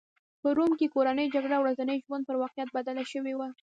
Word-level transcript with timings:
په 0.41 0.49
روم 0.57 0.71
کې 0.79 0.91
کورنۍ 0.95 1.27
جګړه 1.35 1.57
ورځني 1.59 1.97
ژوند 2.05 2.23
پر 2.27 2.35
واقعیت 2.43 2.69
بدله 2.77 3.03
شوې 3.11 3.33
وه 3.37 3.47